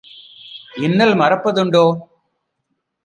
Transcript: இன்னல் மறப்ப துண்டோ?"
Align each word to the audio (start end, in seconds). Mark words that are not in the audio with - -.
இன்னல் 0.79 1.13
மறப்ப 1.15 1.53
துண்டோ?" 1.53 1.85